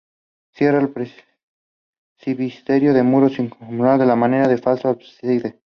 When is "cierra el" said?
0.55-0.91